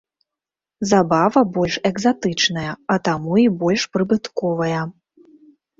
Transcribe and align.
Забава 0.91 1.43
больш 1.59 1.75
экзатычная, 1.91 2.71
а 2.95 2.99
таму 3.09 3.33
і 3.47 3.47
больш 3.61 3.81
прыбытковая. 3.95 4.81